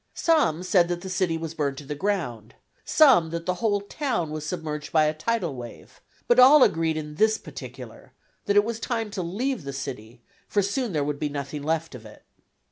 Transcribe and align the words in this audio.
Some 0.15 0.63
said 0.63 0.87
that 0.87 1.01
the 1.01 1.11
city 1.11 1.37
was 1.37 1.53
burned 1.53 1.77
to 1.77 1.83
the 1.85 1.93
ground, 1.93 2.55
some 2.83 3.29
that 3.29 3.45
the 3.45 3.53
whole 3.61 3.81
town 3.81 4.31
was 4.31 4.43
submerged 4.43 4.91
by 4.91 5.05
a 5.05 5.13
tidal 5.13 5.53
wave, 5.53 6.01
but 6.27 6.39
all 6.39 6.63
agreed 6.63 6.97
in 6.97 7.13
this 7.17 7.37
particular: 7.37 8.11
that 8.45 8.55
it 8.57 8.63
was 8.65 8.79
time 8.79 9.11
to 9.11 9.21
leave 9.21 9.63
the 9.63 9.73
city, 9.73 10.23
for 10.47 10.63
soon 10.63 10.91
there 10.93 11.03
would 11.03 11.19
be 11.19 11.29
nothing 11.29 11.61
left 11.61 11.93
of 11.93 12.03
it. 12.07 12.23